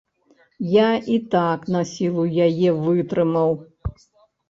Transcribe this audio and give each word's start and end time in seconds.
Я 0.69 0.87
і 1.17 1.19
так 1.35 1.69
насілу 1.77 2.27
яе 2.49 2.69
вытрымаў. 2.83 3.51